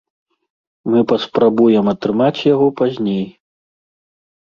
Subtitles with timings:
[0.93, 3.25] Мы паспрабуем атрымаць яго пазней.